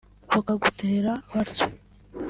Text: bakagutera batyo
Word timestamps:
bakagutera 0.33 1.11
batyo 1.31 1.65